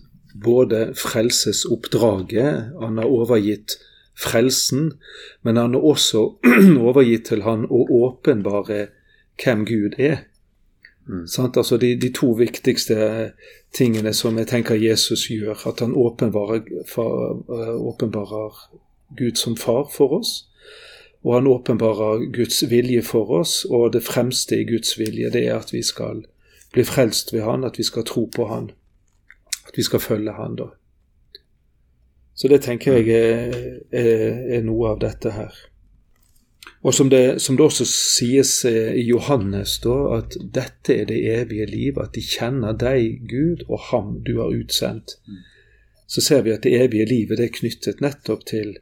[0.45, 3.77] både frelsesoppdraget, han har overgitt
[4.17, 4.93] frelsen,
[5.43, 6.25] men han har også
[6.89, 8.87] overgitt til han å åpenbare
[9.43, 10.25] hvem Gud er.
[11.07, 11.27] Mm.
[11.57, 13.33] Altså de, de to viktigste
[13.77, 18.61] tingene som jeg tenker Jesus gjør, at han åpenbarer, eh, åpenbarer
[19.17, 20.49] Gud som far for oss,
[21.25, 25.59] og han åpenbarer Guds vilje for oss, og det fremste i Guds vilje det er
[25.59, 26.25] at vi skal
[26.73, 28.71] bli frelst ved Han, at vi skal tro på Han,
[29.69, 30.73] at vi skal følge Han da.
[32.35, 33.55] Så det tenker jeg er,
[33.93, 35.55] er, er noe av dette her.
[36.85, 41.23] Og som det, som det også sies eh, i Johannes, da, at dette er det
[41.33, 45.17] evige liv, at de kjenner deg, Gud, og ham du har utsendt.
[46.07, 48.75] Så ser vi at det evige livet det er knyttet nettopp til,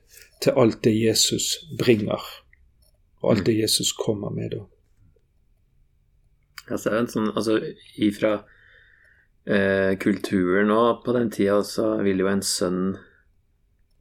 [0.42, 2.26] til alt det Jesus bringer,
[3.22, 4.56] og alt det Jesus kommer med.
[4.56, 4.64] da.
[6.72, 7.60] Ja, så det en sånn, altså
[8.02, 8.32] ifra
[9.46, 12.82] eh, kulturen òg på den tida, så ville jo en sønn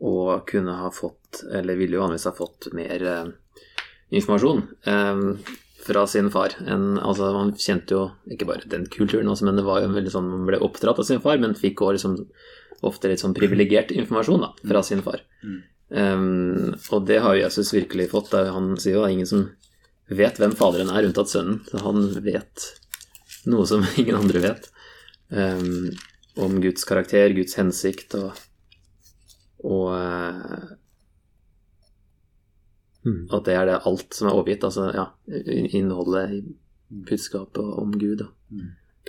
[0.01, 3.31] òg kunne ha fått, eller ville jo vanligvis ha fått mer eh,
[4.11, 6.55] informasjon eh, fra sin far.
[6.67, 10.13] En, altså Man kjente jo ikke bare den kulturen, også, men det var jo veldig
[10.13, 12.17] sånn man ble oppdratt av sin far, men fikk også liksom
[12.87, 15.23] ofte litt sånn privilegert informasjon da, fra sin far.
[15.91, 18.31] Um, og det har jo Jesus virkelig fått.
[18.33, 19.49] da Han sier jo det er ingen som
[20.11, 21.61] vet hvem Faderen er, unntatt Sønnen.
[21.67, 22.67] Så han vet
[23.51, 24.69] noe som ingen andre vet.
[25.29, 25.91] Um,
[26.41, 28.31] om Guds karakter, Guds hensikt og,
[29.67, 29.89] og
[33.03, 33.29] Mm.
[33.33, 34.63] at det er det alt som er overgitt.
[34.63, 35.07] Altså ja,
[35.73, 36.41] innholdet i
[37.07, 38.61] budskapet om Gud og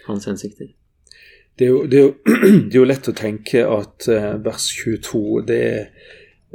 [0.07, 0.73] hans hensikter.
[1.59, 2.15] Det er, jo, det, er jo,
[2.69, 5.89] det er jo lett å tenke at eh, vers 22 det er,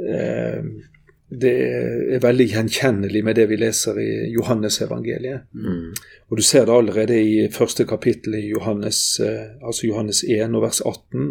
[0.02, 0.70] eh,
[1.28, 1.52] det
[2.16, 5.46] er veldig gjenkjennelig med det vi leser i Johannesevangeliet.
[5.52, 5.92] Mm.
[6.28, 10.64] Og du ser det allerede i første kapittel i Johannes, eh, altså Johannes 1 og
[10.66, 11.30] vers 18,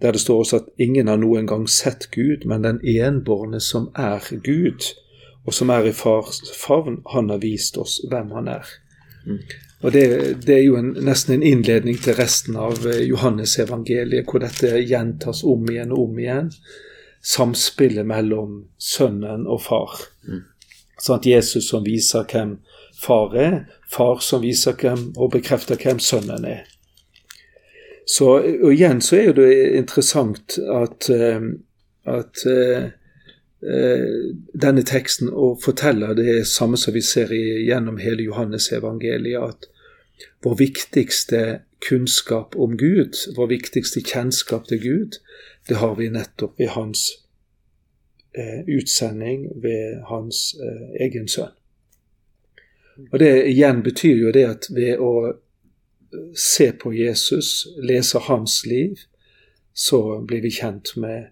[0.00, 3.90] der det står også at ingen har noen gang sett Gud, men den enbårne som
[3.98, 4.88] er Gud,
[5.50, 8.68] og som er i fars favn, han har vist oss hvem han er.
[9.80, 10.04] Og det,
[10.44, 15.42] det er jo en, nesten en innledning til resten av eh, Johannes-evangeliet, hvor dette gjentas
[15.42, 16.52] om igjen og om igjen.
[17.26, 19.96] Samspillet mellom sønnen og far.
[21.00, 22.58] Sånn at Jesus som viser hvem
[23.00, 23.58] far er,
[23.90, 26.62] far som viser hvem og bekrefter hvem sønnen er.
[28.06, 29.50] Så, og igjen så er det
[29.82, 31.50] interessant at, eh,
[32.06, 32.90] at eh,
[33.60, 39.68] denne teksten og forteller det samme som vi ser gjennom hele Johannes evangeliet, at
[40.44, 45.20] vår viktigste kunnskap om Gud, vår viktigste kjennskap til Gud,
[45.68, 47.06] det har vi nettopp ved hans
[48.34, 51.54] eh, utsending, ved hans eh, egen sønn.
[53.12, 55.12] Og det igjen betyr jo det at ved å
[56.36, 58.98] se på Jesus, lese hans liv,
[59.72, 61.30] så blir vi kjent med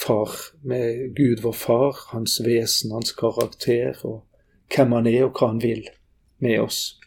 [0.00, 0.30] far,
[0.62, 4.24] med Gud vår far, hans vesen, hans karakter, og
[4.74, 5.86] hvem han er og hva han vil
[6.42, 6.98] med oss.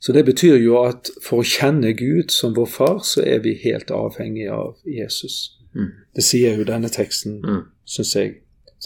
[0.00, 3.58] Så det betyr jo at for å kjenne Gud som vår far, så er vi
[3.64, 5.58] helt avhengig av Jesus.
[5.74, 5.90] Mm.
[6.16, 7.62] Det sier jo denne teksten, Mm.
[7.84, 8.34] syns jeg.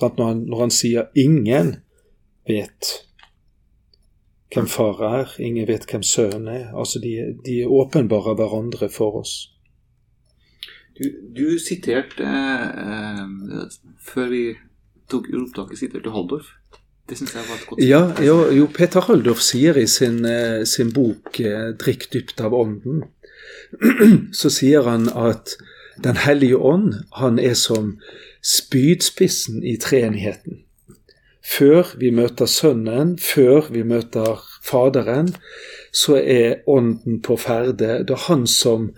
[0.01, 1.77] Når, han, når han sier 'ingen
[2.49, 3.05] vet'
[4.55, 6.75] hvem far er, ingen vet hvem sønnen er.
[6.79, 9.54] Altså de, de åpenbarer hverandre for oss.
[10.95, 13.25] Du, du siterte eh,
[13.99, 14.45] Før vi
[15.11, 16.53] tok opptaket, siterte du Haldorf.
[17.09, 20.65] Det syns jeg var et godt Ja, jo, jo Peter Haldorf sier i sin, eh,
[20.65, 23.05] sin bok eh, 'Drikk dypt av ånden',
[24.41, 25.57] så sier han at
[26.03, 28.01] Den hellige ånd, han er som
[28.43, 30.65] spydspissen i treenigheten.
[31.45, 35.31] Før vi møter Sønnen, før vi møter Faderen,
[35.93, 38.01] så er Ånden på ferde.
[38.09, 38.91] Det er han som,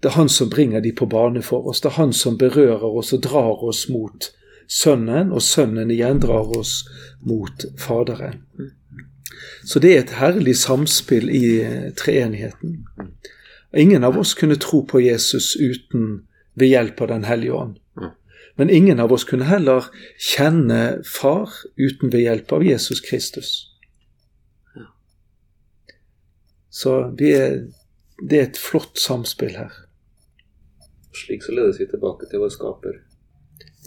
[0.00, 1.80] det er han som bringer de på bane for oss.
[1.80, 4.30] Det er han som berører oss og drar oss mot
[4.70, 6.84] Sønnen, og Sønnen igjen drar oss
[7.26, 8.44] mot Faderen.
[9.64, 12.84] Så det er et herlig samspill i eh, treenigheten.
[13.76, 16.22] Ingen av oss kunne tro på Jesus uten
[16.54, 17.76] ved hjelp av Den hellige ånd.
[18.56, 19.86] Men ingen av oss kunne heller
[20.18, 23.52] kjenne Far uten ved hjelp av Jesus Kristus.
[26.70, 27.62] Så er,
[28.20, 29.72] det er et flott samspill her.
[31.16, 33.00] Slik så ledes vi tilbake til vår skaper.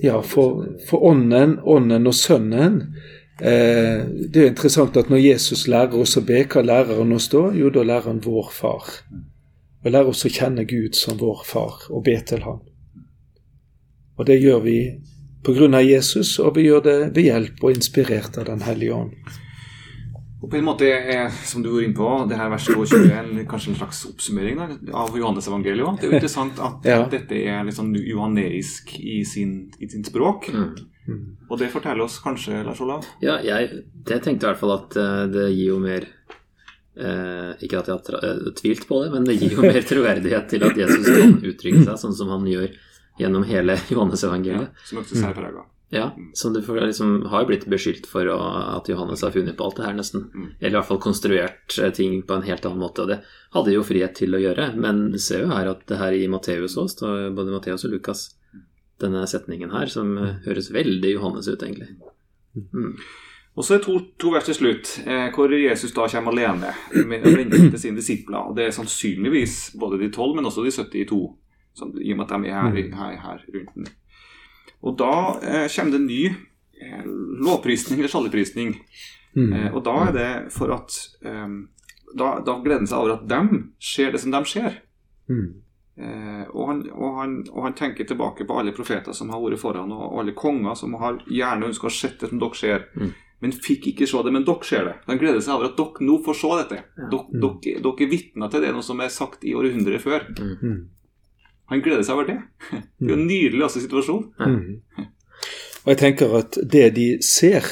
[0.04, 2.80] Ja, for, for ånden, ånden og sønnen
[3.38, 7.30] eh, Det er interessant at når Jesus lærer oss å be, hva lærer han oss
[7.30, 7.46] da?
[7.54, 8.90] Jo, da lærer han vår far.
[9.84, 12.64] Og lærer oss å kjenne Gud som vår far og be til ham.
[14.18, 14.78] Og det gjør vi
[15.44, 19.16] av Jesus, og vi gjør det ved hjelp og inspirert av Den hellige ånd.
[20.44, 23.72] Og på en måte er, som du var inne på, det her vers 21 kanskje
[23.72, 24.66] en slags oppsummering da,
[25.00, 26.02] av Johannes-evangeliet.
[26.02, 26.98] Det er jo interessant at ja.
[27.12, 30.50] dette er litt sånn johaneisk i sin, i sin språk.
[30.52, 30.74] Mm.
[31.48, 33.08] Og det forteller oss kanskje, Lars Olav?
[33.24, 36.06] Ja, jeg det tenkte i hvert fall at uh, det gir jo mer
[37.00, 40.50] uh, Ikke at jeg har uh, tvilt på det, men det gir jo mer troverdighet
[40.52, 42.72] til at Jesus kan uttrykke seg sånn som han gjør
[43.20, 44.72] gjennom hele Johannes-evangeliet.
[44.76, 45.68] Ja, som også særprega.
[45.94, 48.38] Ja, som du liksom, har blitt beskyldt for å,
[48.80, 50.24] at Johannes har funnet på alt det her, nesten.
[50.34, 50.48] Mm.
[50.60, 53.04] Eller i hvert fall konstruert eh, ting på en helt annen måte.
[53.04, 53.20] Og det
[53.54, 54.72] hadde jo frihet til å gjøre.
[54.74, 57.94] Men du ser jo her at det her i Matteus òg står både Matteus og
[57.94, 58.32] Lukas
[59.04, 61.92] denne setningen her, som eh, høres veldig Johannes ut, egentlig.
[62.58, 62.98] Mm.
[63.54, 66.74] Og så er to, to vers til slutt, eh, hvor Jesus da kommer alene
[67.06, 68.50] med til sine disipler.
[68.50, 71.20] Og det er sannsynligvis både de tolv, men også de 72,
[71.78, 72.96] som, i og med at de er her, mm.
[72.98, 73.92] her, her rundt den.
[74.84, 77.04] Og da eh, kommer det en ny eh,
[77.46, 78.76] lovprisning eller saligprisning.
[79.36, 79.54] Mm.
[79.54, 81.48] Eh, og da er det for at eh,
[82.14, 84.82] da, da, gleder han seg over at dem ser det som dem ser.
[85.32, 85.46] Mm.
[85.94, 89.62] Eh, og, han, og, han, og, han, tenker tilbake på alle profeter som har vært
[89.62, 92.88] foran, og, og alle konger som har gjerne ønska å se det som dere ser.
[92.98, 93.14] Mm.
[93.44, 94.98] Men fikk ikke se det, men dere ser det.
[95.08, 96.82] Han gleder seg over at dere nå får se dette.
[96.98, 97.08] Ja.
[97.12, 97.40] Dere, mm.
[97.44, 100.30] dere, dere, er vitner til det, noe som er sagt i århundrer før.
[100.40, 100.78] Mm.
[101.74, 101.80] Mm.
[101.80, 102.40] Han gleder seg over det.
[102.70, 104.26] Det er jo en nydelig også situasjon.
[104.40, 105.08] Mm.
[105.84, 107.66] Og jeg tenker at det de ser,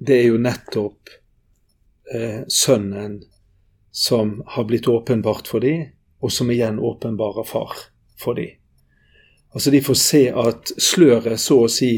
[0.00, 1.12] det er jo nettopp
[2.14, 3.20] eh, Sønnen
[3.92, 5.90] som har blitt åpenbart for dem,
[6.22, 7.76] og som igjen åpenbarer Far
[8.18, 8.56] for dem.
[9.52, 11.92] Altså De får se at sløret så å si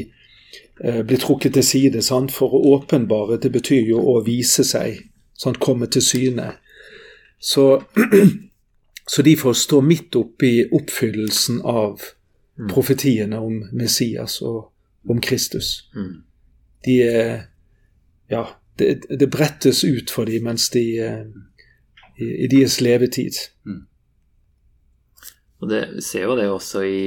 [0.85, 2.03] eh, blir trukket til side.
[2.03, 2.33] Sant?
[2.33, 5.01] For å åpenbare, det betyr jo å vise seg,
[5.37, 5.61] sant?
[5.61, 6.53] komme til syne.
[7.41, 7.83] Så
[9.11, 11.99] Så de får stå midt oppi oppfyllelsen av
[12.59, 12.69] mm.
[12.71, 14.69] profetiene om Messias og
[15.11, 15.89] om Kristus.
[15.97, 16.13] Mm.
[16.87, 17.33] De er
[18.31, 18.45] Ja,
[18.79, 21.27] det, det, brettes ut for dem mens de eh,
[22.23, 23.35] i, i deres levetid.
[23.67, 23.83] Mm.
[25.59, 27.03] Og det ser jo det også i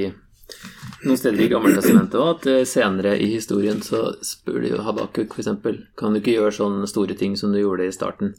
[1.06, 5.32] noen steder i Gammeltestamentet òg, at eh, senere i historien så spør de jo Habakuk
[5.32, 5.54] f.eks.
[5.96, 8.36] Kan du ikke gjøre sånne store ting som du gjorde i starten?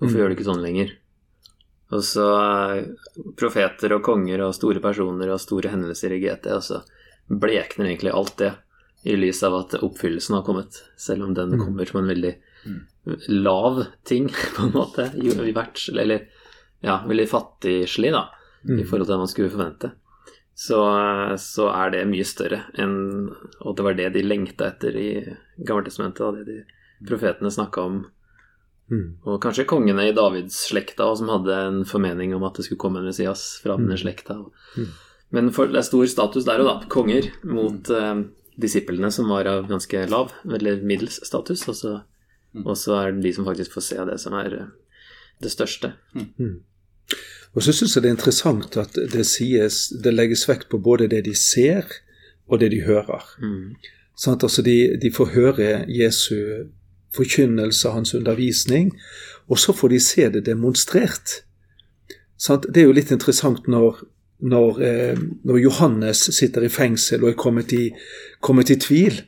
[0.00, 0.98] Hvorfor gjør du ikke sånn lenger?
[1.88, 2.28] Og så
[3.38, 6.50] profeter og konger og store personer og store hendelser i GT.
[6.52, 6.82] Og så
[7.28, 8.52] blekner egentlig alt det
[9.08, 10.82] i lys av at oppfyllelsen har kommet.
[11.00, 11.62] Selv om den mm.
[11.64, 12.34] kommer som en veldig
[13.28, 15.10] lav ting, på en måte.
[15.96, 16.28] Eller
[16.80, 18.28] ja, veldig fattigslig, da,
[18.68, 18.84] i mm.
[18.86, 19.92] forhold til det man skulle forvente.
[20.58, 20.78] Så,
[21.38, 23.28] så, er det mye større enn
[23.62, 25.10] Og det var det de lengta etter i
[25.62, 28.00] Gammeltestamentet, og det de profetene snakka om
[28.88, 29.18] Mm.
[29.28, 33.08] Og kanskje kongene i Davids-slekta som hadde en formening om at det skulle komme en
[33.10, 34.02] Messias fra denne mm.
[34.02, 34.38] slekta.
[34.78, 34.90] Mm.
[35.36, 36.90] Men for, det er stor status der òg, da.
[36.92, 38.22] Konger mot eh,
[38.60, 41.66] disiplene som var av ganske lav, eller middels status.
[41.68, 41.94] Og så,
[42.56, 42.64] mm.
[42.64, 44.72] og så er det de som faktisk får se det som er uh,
[45.44, 45.92] det største.
[46.16, 46.56] Mm.
[47.56, 51.08] Og så syns jeg det er interessant at det sies, det legges vekt på både
[51.12, 51.86] det de ser,
[52.48, 53.24] og det de hører.
[53.44, 53.76] Mm.
[54.18, 56.34] Sånn, altså de, de, får høre Jesu
[57.16, 58.92] forkynnelse, hans undervisning,
[59.48, 61.42] og så får de se det demonstrert.
[62.38, 64.02] Det er jo litt interessant når,
[64.38, 67.88] når, eh, når Johannes sitter i fengsel og er kommet i,
[68.40, 69.22] kommet i tvil.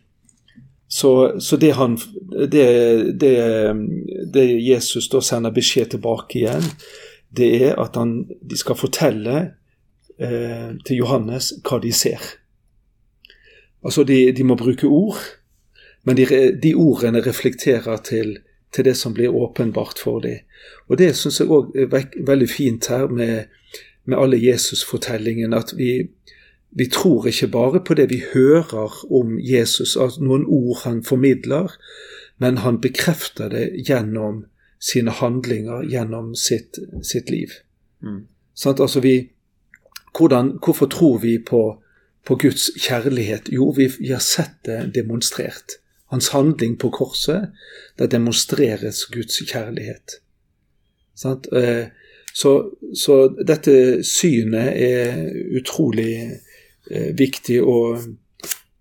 [0.90, 1.96] Så, så det, han,
[2.50, 2.66] det,
[3.20, 3.34] det,
[4.34, 6.66] det, Jesus da sender beskjed tilbake igjen,
[7.30, 9.36] det er at han, de skal fortelle
[10.18, 12.18] eh, til Johannes hva de ser.
[13.86, 15.22] Altså, de, de må bruke ord.
[16.02, 16.26] Men de,
[16.62, 18.38] de ordene reflekterer til,
[18.72, 20.44] til, det som blir åpenbart for dem.
[20.88, 21.90] Og det syns jeg òg er
[22.26, 23.50] veldig fint her med,
[24.04, 25.56] med alle Jesus-fortellingene.
[25.56, 26.08] At vi,
[26.70, 31.76] vi, tror ikke bare på det vi hører om Jesus, at noen ord han formidler,
[32.38, 34.46] men han bekrefter det gjennom
[34.80, 37.52] sine handlinger, gjennom sitt, sitt liv.
[38.00, 38.24] Mm.
[38.56, 39.14] Sånn, altså vi,
[40.16, 41.80] hvordan, hvorfor tror vi på
[42.26, 43.48] på Guds kjærlighet?
[43.52, 45.79] Jo, vi, vi har sett det demonstrert.
[46.10, 47.52] Hans handling på korset,
[47.98, 50.20] der demonstreres Guds kjærlighet.
[51.26, 51.86] Eh,
[52.32, 56.14] så, så, dette synet er utrolig
[56.90, 57.60] eh, viktig.
[57.62, 58.04] Og,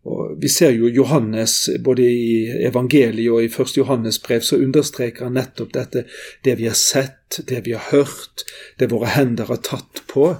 [0.06, 5.28] og, vi ser jo Johannes, både i evangeliet og i første Johannes brev, så understreker
[5.28, 6.06] han nettopp dette.
[6.46, 8.46] Det vi har sett, det vi har hørt,
[8.80, 10.32] det våre hender har tatt på.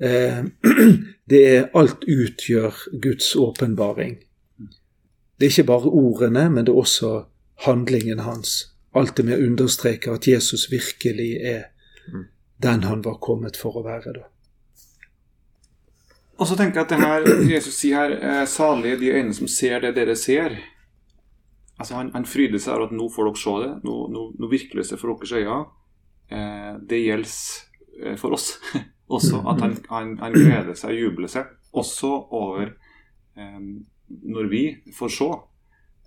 [0.00, 0.42] Eh,
[1.30, 4.18] det er alt utgjør Guds åpenbaring.
[5.40, 7.10] Det er ikke bare ordene, men det er også
[7.64, 8.74] handlingen hans.
[8.92, 11.62] Alt det med å understreke at Jesus virkelig er
[12.12, 12.26] mm.
[12.60, 14.12] den han var kommet for å være.
[14.18, 14.26] da.
[16.40, 19.48] Og så tenker jeg at det her Jesus sier her, er salige de øynene som
[19.48, 20.58] ser det dere ser.
[21.80, 23.70] Altså Han, han fryder seg over at nå får dere se det.
[23.88, 25.58] Nå, nå, nå virkelig det for deres øyne.
[26.28, 27.32] Eh, det gjelder
[28.04, 28.50] eh, for oss
[29.16, 29.40] også.
[29.40, 31.48] At han, han, han gleder seg og jubler seg
[31.80, 32.74] også over
[33.40, 33.64] eh,
[34.10, 34.62] når vi
[34.96, 35.30] får se.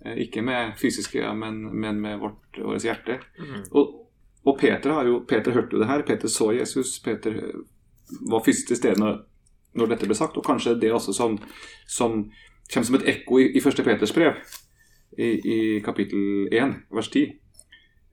[0.04, 3.18] Eh, ikke med fysiske øyne, men, men, med vårt, vårt hjerte.
[3.38, 3.62] Mm.
[3.70, 4.10] Og,
[4.44, 6.02] og, Peter har jo, Peter hørte jo det her.
[6.02, 6.98] Peter så Jesus.
[7.04, 7.62] Peter eh,
[8.30, 9.22] var fysisk til stede når,
[9.74, 10.36] når, dette ble sagt.
[10.36, 11.38] Og kanskje det også som,
[11.86, 12.30] som
[12.72, 14.36] kommer som et ekko i, i første Peters brev,
[15.18, 17.26] i, i kapittel 1, vers 10.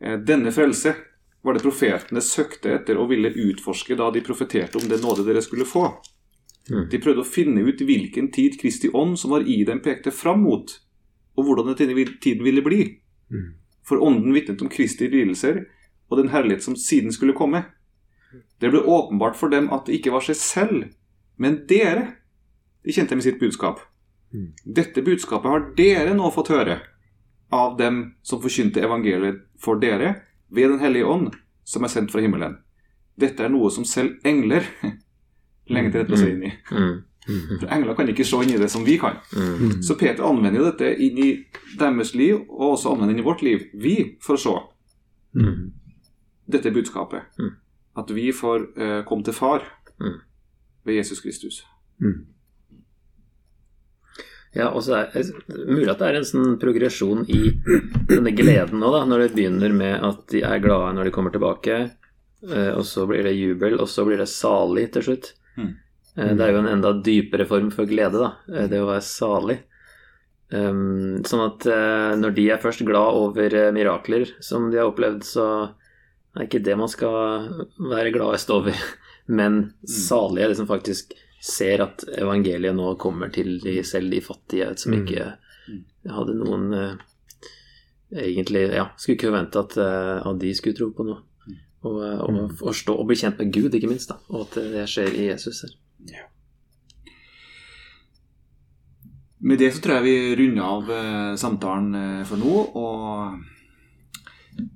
[0.01, 0.95] Eh, denne frelse
[1.41, 5.41] var det profetene søkte etter og ville utforske da de profeterte om det nåde dere
[5.41, 5.88] skulle få.
[6.69, 6.88] Mm.
[6.91, 10.43] De prøvde å finne ut hvilken tid Kristi ånd som var i dem, pekte fram
[10.45, 10.74] mot,
[11.38, 12.82] og hvordan denne tiden ville bli.
[13.34, 13.54] Mm.
[13.88, 15.63] For ånden vitnet om Kristi lidelser
[16.12, 17.63] og den herlighet som siden skulle komme.
[18.62, 20.84] Det ble åpenbart for dem at det ikke var seg selv,
[21.41, 22.06] men dere
[22.86, 23.82] de kjente med sitt budskap.
[24.32, 24.52] Mm.
[24.63, 26.80] Dette budskapet har dere nå fått høre
[27.52, 30.21] av dem som forkynte evangeliet for dere
[30.52, 32.58] ved Den hellige ånd, som er sendt fra himmelen.
[33.15, 34.67] Dette er noe som selv engler
[35.73, 36.51] lenge til dette å se inn i.
[36.71, 36.93] Mm.
[37.21, 37.41] Mm.
[37.62, 39.19] For Engler kan ikke se inn i det som vi kan.
[39.38, 39.77] Mm.
[39.86, 41.29] Så Peter anvender jo dette inn i
[41.79, 43.67] deres liv, og også anvender inn i vårt liv.
[43.77, 44.55] Vi får se
[46.51, 47.39] dette budskapet.
[47.97, 49.63] At vi får uh, komme til Far
[50.84, 51.62] ved Jesus Kristus.
[54.51, 57.53] Ja, og så er mulig at det er en sånn progresjon i
[58.10, 61.31] denne gleden nå, da, når det begynner med at de er glade når de kommer
[61.31, 61.77] tilbake,
[62.49, 65.31] eh, og så blir det jubel, og så blir det salig til slutt.
[65.57, 65.73] Mm.
[66.15, 68.33] Det er jo en enda dypere form for glede, da.
[68.51, 69.59] Eh, det å være salig.
[70.51, 75.45] Sånn at uh, når de er først glad over mirakler som de har opplevd, så
[76.35, 77.47] er ikke det man skal
[77.79, 78.75] være gladest over.
[79.39, 79.87] Men mm.
[79.87, 84.91] salige det som faktisk ser at evangeliet nå kommer til de, selv de fattige, som
[84.91, 84.99] mm.
[84.99, 86.67] ikke hadde noen
[88.11, 91.21] Egentlig ja, skulle ikke forvente at, at de skulle tro på noe.
[91.81, 92.57] Og, og mm.
[92.59, 94.09] forstå og bli kjent med Gud, ikke minst.
[94.09, 95.73] da, Og at det skjer i Jesus her.
[96.11, 96.27] Ja.
[99.41, 102.51] Med det så tror jeg vi runder av eh, samtalen eh, for nå.
[102.77, 103.41] Og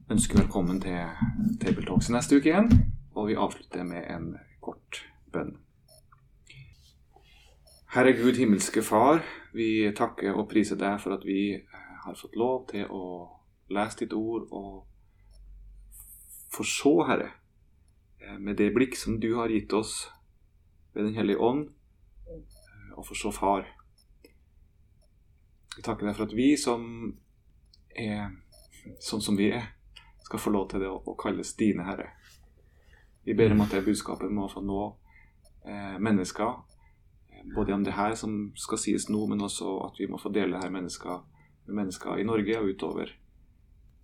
[0.10, 0.98] ønsker velkommen til
[1.62, 2.72] Table Talks neste uke igjen.
[3.14, 4.32] Og vi avslutter med en
[4.66, 5.54] kort bønn.
[7.94, 9.22] Herre Gud, himmelske Far,
[9.54, 13.06] vi takker og priser deg for at vi eh, har fått lov til å
[13.70, 14.95] lese ditt ord og
[16.56, 17.32] få så, Herre,
[18.20, 20.08] eh, med det blikk som du har gitt oss
[20.94, 21.70] ved Den hellige ånd,
[22.28, 23.68] eh, og for så, Far.
[25.76, 26.86] Vi takker deg for at vi som
[27.96, 28.32] er
[29.04, 29.74] sånn som vi er,
[30.24, 32.14] skal få lov til det å kalles dine Herre.
[33.26, 34.82] Vi ber om at det budskapet må få nå
[35.66, 36.62] eh, mennesker,
[37.56, 40.56] både om det her som skal sies nå, men også at vi må få dele
[40.56, 41.24] det her mennesker
[41.66, 43.12] med mennesker i Norge og utover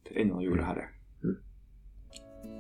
[0.07, 0.89] til enden av jorda, Herre.